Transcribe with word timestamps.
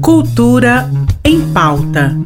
Cultura 0.00 0.90
em 1.24 1.40
pauta. 1.52 2.16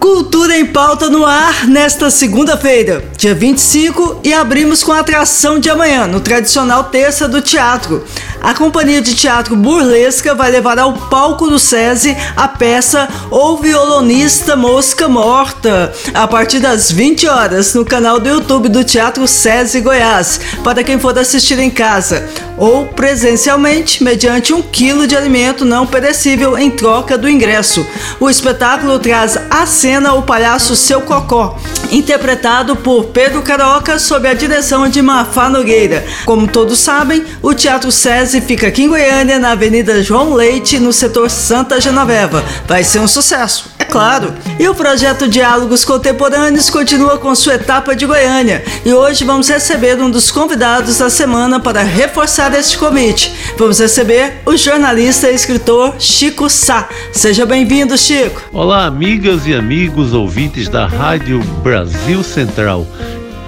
Cultura 0.00 0.56
em 0.56 0.66
pauta 0.66 1.08
no 1.08 1.24
ar 1.24 1.66
nesta 1.66 2.10
segunda-feira, 2.10 3.04
dia 3.16 3.34
25, 3.34 4.20
e 4.22 4.32
abrimos 4.32 4.82
com 4.82 4.92
a 4.92 5.00
atração 5.00 5.58
de 5.58 5.68
amanhã, 5.68 6.06
no 6.06 6.20
tradicional 6.20 6.84
terça 6.84 7.28
do 7.28 7.42
teatro. 7.42 8.04
A 8.44 8.52
companhia 8.52 9.00
de 9.00 9.14
teatro 9.14 9.56
burlesca 9.56 10.34
vai 10.34 10.50
levar 10.50 10.78
ao 10.78 10.92
palco 10.92 11.48
do 11.48 11.58
SESI 11.58 12.14
a 12.36 12.46
peça 12.46 13.08
O 13.30 13.56
Violonista 13.56 14.54
Mosca 14.54 15.08
Morta, 15.08 15.90
a 16.12 16.28
partir 16.28 16.60
das 16.60 16.92
20 16.92 17.26
horas, 17.26 17.72
no 17.72 17.86
canal 17.86 18.20
do 18.20 18.28
YouTube 18.28 18.68
do 18.68 18.84
Teatro 18.84 19.26
SESI 19.26 19.80
Goiás, 19.80 20.38
para 20.62 20.84
quem 20.84 20.98
for 20.98 21.18
assistir 21.18 21.58
em 21.58 21.70
casa, 21.70 22.28
ou 22.56 22.86
presencialmente, 22.86 24.02
mediante 24.02 24.52
um 24.52 24.62
quilo 24.62 25.06
de 25.06 25.16
alimento 25.16 25.64
não 25.64 25.86
perecível 25.86 26.56
em 26.56 26.70
troca 26.70 27.18
do 27.18 27.28
ingresso. 27.28 27.86
O 28.20 28.30
espetáculo 28.30 28.98
traz 28.98 29.38
a 29.50 29.66
cena 29.66 30.14
o 30.14 30.22
palhaço 30.22 30.76
Seu 30.76 31.00
Cocó, 31.00 31.58
interpretado 31.90 32.76
por 32.76 33.06
Pedro 33.06 33.42
Caroca 33.42 33.98
sob 33.98 34.28
a 34.28 34.34
direção 34.34 34.88
de 34.88 35.02
Mafá 35.02 35.48
Nogueira. 35.48 36.04
Como 36.24 36.46
todos 36.46 36.78
sabem, 36.78 37.24
o 37.42 37.54
Teatro 37.54 37.90
SESI 37.90 38.40
fica 38.40 38.68
aqui 38.68 38.84
em 38.84 38.88
Goiânia, 38.88 39.38
na 39.38 39.52
Avenida 39.52 40.02
João 40.02 40.34
Leite, 40.34 40.78
no 40.78 40.92
setor 40.92 41.30
Santa 41.30 41.80
Genoveva. 41.80 42.44
Vai 42.66 42.84
ser 42.84 43.00
um 43.00 43.08
sucesso, 43.08 43.73
é 43.84 43.86
claro. 43.86 44.32
E 44.58 44.66
o 44.66 44.74
projeto 44.74 45.28
Diálogos 45.28 45.84
Contemporâneos 45.84 46.70
continua 46.70 47.18
com 47.18 47.34
sua 47.34 47.54
etapa 47.54 47.94
de 47.94 48.06
Goiânia. 48.06 48.64
E 48.84 48.92
hoje 48.92 49.24
vamos 49.24 49.48
receber 49.48 50.00
um 50.00 50.10
dos 50.10 50.30
convidados 50.30 50.98
da 50.98 51.10
semana 51.10 51.60
para 51.60 51.82
reforçar 51.82 52.52
este 52.54 52.78
convite. 52.78 53.32
Vamos 53.58 53.78
receber 53.78 54.40
o 54.46 54.56
jornalista 54.56 55.30
e 55.30 55.34
escritor 55.34 55.94
Chico 55.98 56.48
Sá. 56.48 56.88
Seja 57.12 57.44
bem-vindo, 57.44 57.96
Chico. 57.98 58.42
Olá, 58.52 58.86
amigas 58.86 59.46
e 59.46 59.54
amigos 59.54 60.14
ouvintes 60.14 60.68
da 60.68 60.86
Rádio 60.86 61.40
Brasil 61.62 62.22
Central. 62.22 62.86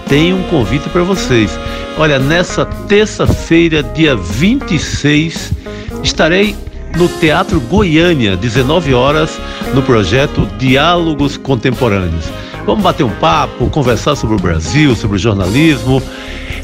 Tenho 0.08 0.36
um 0.36 0.42
convite 0.44 0.88
para 0.90 1.02
vocês. 1.02 1.50
Olha, 1.98 2.18
nessa 2.18 2.66
terça-feira, 2.66 3.82
dia 3.82 4.14
26, 4.14 5.52
estarei 6.02 6.54
no 6.96 7.08
Teatro 7.08 7.60
Goiânia, 7.60 8.36
19 8.36 8.94
horas, 8.94 9.38
no 9.74 9.82
projeto 9.82 10.46
Diálogos 10.58 11.36
Contemporâneos. 11.36 12.24
Vamos 12.64 12.82
bater 12.82 13.04
um 13.04 13.10
papo, 13.10 13.68
conversar 13.70 14.16
sobre 14.16 14.36
o 14.36 14.38
Brasil, 14.38 14.96
sobre 14.96 15.16
o 15.16 15.18
jornalismo, 15.18 16.02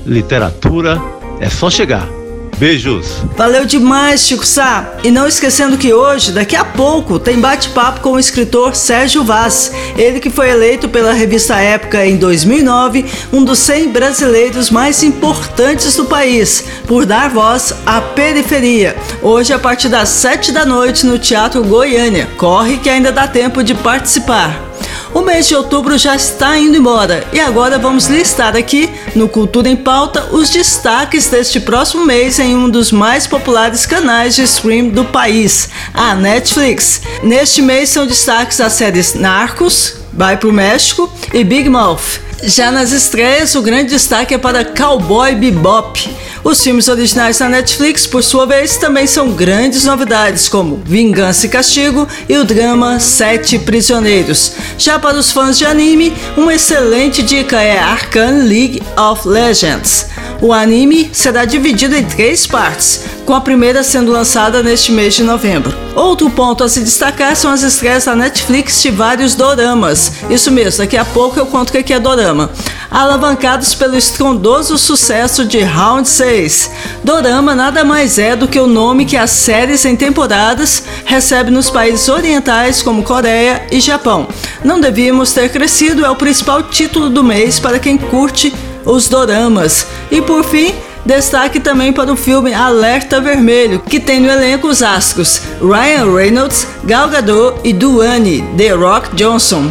literatura. 0.06 1.00
É 1.38 1.48
só 1.48 1.68
chegar. 1.68 2.21
Beijos. 2.62 3.24
Valeu 3.36 3.64
demais, 3.64 4.20
Chico 4.20 4.46
Sá. 4.46 4.92
E 5.02 5.10
não 5.10 5.26
esquecendo 5.26 5.76
que 5.76 5.92
hoje, 5.92 6.30
daqui 6.30 6.54
a 6.54 6.64
pouco, 6.64 7.18
tem 7.18 7.40
bate-papo 7.40 7.98
com 7.98 8.12
o 8.12 8.20
escritor 8.20 8.76
Sérgio 8.76 9.24
Vaz. 9.24 9.72
Ele 9.98 10.20
que 10.20 10.30
foi 10.30 10.48
eleito 10.48 10.88
pela 10.88 11.12
revista 11.12 11.56
Época 11.56 12.06
em 12.06 12.16
2009, 12.16 13.04
um 13.32 13.42
dos 13.42 13.58
100 13.58 13.88
brasileiros 13.88 14.70
mais 14.70 15.02
importantes 15.02 15.96
do 15.96 16.04
país, 16.04 16.64
por 16.86 17.04
dar 17.04 17.30
voz 17.30 17.74
à 17.84 18.00
periferia. 18.00 18.94
Hoje, 19.20 19.52
a 19.52 19.58
partir 19.58 19.88
das 19.88 20.10
7 20.10 20.52
da 20.52 20.64
noite, 20.64 21.04
no 21.04 21.18
Teatro 21.18 21.64
Goiânia. 21.64 22.28
Corre 22.36 22.76
que 22.76 22.88
ainda 22.88 23.10
dá 23.10 23.26
tempo 23.26 23.64
de 23.64 23.74
participar. 23.74 24.71
O 25.14 25.20
mês 25.20 25.46
de 25.46 25.54
outubro 25.54 25.98
já 25.98 26.16
está 26.16 26.56
indo 26.58 26.76
embora 26.76 27.26
e 27.32 27.40
agora 27.40 27.78
vamos 27.78 28.06
listar 28.06 28.56
aqui 28.56 28.90
no 29.14 29.28
Cultura 29.28 29.68
em 29.68 29.76
Pauta 29.76 30.28
os 30.32 30.48
destaques 30.48 31.26
deste 31.26 31.60
próximo 31.60 32.06
mês 32.06 32.38
em 32.38 32.56
um 32.56 32.70
dos 32.70 32.90
mais 32.90 33.26
populares 33.26 33.84
canais 33.84 34.34
de 34.34 34.42
stream 34.44 34.88
do 34.88 35.04
país, 35.04 35.68
a 35.92 36.14
Netflix. 36.14 37.02
Neste 37.22 37.60
mês 37.60 37.90
são 37.90 38.06
destaques 38.06 38.58
as 38.60 38.72
séries 38.72 39.14
Narcos, 39.14 40.02
Vai 40.12 40.36
pro 40.36 40.52
México 40.52 41.10
e 41.32 41.42
Big 41.42 41.68
Mouth. 41.70 42.20
Já 42.42 42.70
nas 42.70 42.92
estreias, 42.92 43.54
o 43.54 43.62
grande 43.62 43.90
destaque 43.90 44.34
é 44.34 44.38
para 44.38 44.64
Cowboy 44.64 45.34
Bebop. 45.34 46.10
Os 46.44 46.60
filmes 46.60 46.88
originais 46.88 47.38
da 47.38 47.48
Netflix, 47.48 48.04
por 48.04 48.22
sua 48.24 48.46
vez, 48.46 48.76
também 48.76 49.06
são 49.06 49.30
grandes 49.30 49.84
novidades, 49.84 50.48
como 50.48 50.82
Vingança 50.84 51.46
e 51.46 51.48
Castigo 51.48 52.08
e 52.28 52.36
o 52.36 52.44
drama 52.44 52.98
Sete 52.98 53.60
Prisioneiros. 53.60 54.52
Já 54.76 54.98
para 54.98 55.16
os 55.16 55.30
fãs 55.30 55.56
de 55.56 55.64
anime, 55.64 56.12
uma 56.36 56.52
excelente 56.52 57.22
dica 57.22 57.62
é 57.62 57.78
Arcane 57.78 58.42
League 58.42 58.82
of 58.98 59.26
Legends. 59.26 60.06
O 60.42 60.52
anime 60.52 61.08
será 61.12 61.44
dividido 61.44 61.94
em 61.94 62.02
três 62.02 62.48
partes, 62.48 63.04
com 63.24 63.32
a 63.32 63.40
primeira 63.40 63.84
sendo 63.84 64.10
lançada 64.10 64.60
neste 64.60 64.90
mês 64.90 65.14
de 65.14 65.22
novembro. 65.22 65.72
Outro 65.94 66.28
ponto 66.30 66.64
a 66.64 66.68
se 66.68 66.80
destacar 66.80 67.36
são 67.36 67.52
as 67.52 67.62
estreias 67.62 68.06
da 68.06 68.16
Netflix 68.16 68.82
de 68.82 68.90
vários 68.90 69.36
doramas. 69.36 70.14
Isso 70.28 70.50
mesmo, 70.50 70.78
daqui 70.78 70.96
a 70.96 71.04
pouco 71.04 71.38
eu 71.38 71.46
conto 71.46 71.70
o 71.70 71.84
que 71.84 71.92
é 71.92 72.00
dorama. 72.00 72.50
Alavancados 72.90 73.72
pelo 73.76 73.96
estrondoso 73.96 74.76
sucesso 74.76 75.44
de 75.44 75.60
Round 75.60 76.08
6. 76.08 76.70
Dorama 77.04 77.54
nada 77.54 77.84
mais 77.84 78.18
é 78.18 78.34
do 78.34 78.48
que 78.48 78.58
o 78.58 78.66
nome 78.66 79.04
que 79.04 79.16
as 79.16 79.30
séries 79.30 79.84
em 79.84 79.94
temporadas 79.94 80.82
recebem 81.04 81.52
nos 81.54 81.70
países 81.70 82.08
orientais 82.08 82.82
como 82.82 83.04
Coreia 83.04 83.62
e 83.70 83.78
Japão. 83.78 84.26
Não 84.64 84.80
devíamos 84.80 85.32
ter 85.32 85.50
crescido 85.50 86.04
é 86.04 86.10
o 86.10 86.16
principal 86.16 86.64
título 86.64 87.08
do 87.08 87.22
mês 87.22 87.60
para 87.60 87.78
quem 87.78 87.96
curte 87.96 88.52
os 88.84 89.08
doramas. 89.08 89.86
E 90.10 90.20
por 90.20 90.44
fim, 90.44 90.74
destaque 91.04 91.60
também 91.60 91.92
para 91.92 92.12
o 92.12 92.16
filme 92.16 92.52
Alerta 92.52 93.20
Vermelho, 93.20 93.80
que 93.80 94.00
tem 94.00 94.20
no 94.20 94.30
elenco 94.30 94.68
os 94.68 94.82
astros 94.82 95.42
Ryan 95.60 96.14
Reynolds, 96.14 96.66
Gal 96.84 97.08
Gadot 97.08 97.60
e 97.64 97.72
Duane 97.72 98.44
The 98.56 98.70
Rock 98.70 99.14
Johnson. 99.14 99.70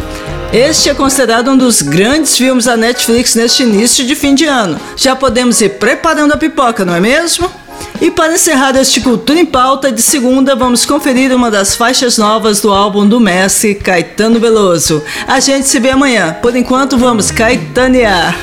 Este 0.54 0.90
é 0.90 0.94
considerado 0.94 1.50
um 1.50 1.58
dos 1.58 1.82
grandes 1.82 2.36
filmes 2.36 2.66
da 2.66 2.76
Netflix 2.76 3.36
neste 3.36 3.64
início 3.64 4.06
de 4.06 4.16
fim 4.16 4.36
de 4.36 4.46
ano. 4.46 4.78
Já 4.98 5.16
podemos 5.16 5.62
ir 5.62 5.78
preparando 5.78 6.34
a 6.34 6.38
pipoca, 6.38 6.84
não 6.84 6.94
é 6.94 7.00
mesmo? 7.00 7.50
E 8.02 8.10
para 8.10 8.34
encerrar 8.34 8.76
este 8.76 9.00
Cultura 9.00 9.40
em 9.40 9.46
Pauta 9.46 9.92
de 9.92 10.02
segunda, 10.02 10.56
vamos 10.56 10.86
conferir 10.86 11.34
uma 11.34 11.50
das 11.50 11.76
faixas 11.76 12.18
novas 12.18 12.60
do 12.60 12.72
álbum 12.72 13.08
do 13.08 13.20
mestre 13.20 13.76
Caetano 13.76 14.40
Veloso. 14.40 15.04
A 15.28 15.40
gente 15.40 15.68
se 15.68 15.80
vê 15.80 15.92
amanhã. 15.92 16.36
Por 16.42 16.56
enquanto, 16.56 16.98
vamos 16.98 17.32
caetanear. 17.32 18.36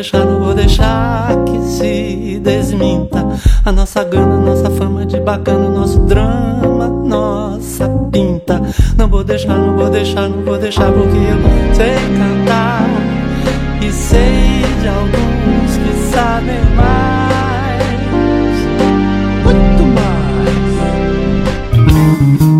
Deixar, 0.00 0.24
não 0.24 0.40
vou 0.40 0.54
deixar 0.54 1.28
que 1.44 1.60
se 1.62 2.40
desminta 2.42 3.22
a 3.66 3.70
nossa 3.70 4.02
gana, 4.02 4.38
nossa 4.38 4.70
fama 4.70 5.04
de 5.04 5.20
bacana, 5.20 5.68
nosso 5.68 6.00
drama, 6.06 6.88
nossa 6.88 7.86
pinta. 8.10 8.62
Não 8.96 9.08
vou 9.08 9.22
deixar, 9.22 9.58
não 9.58 9.76
vou 9.76 9.90
deixar, 9.90 10.30
não 10.30 10.42
vou 10.42 10.56
deixar 10.56 10.90
porque 10.90 11.18
eu 11.18 11.36
sei 11.74 11.96
cantar 12.16 12.88
e 13.82 13.92
sei 13.92 14.64
de 14.80 14.88
alguns 14.88 15.76
que 15.76 15.92
sabem 16.14 16.64
mais, 16.74 17.84
muito 19.44 19.84
mais. 19.84 20.00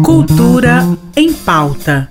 Cultura 0.04 0.86
em 1.16 1.32
pauta 1.32 2.10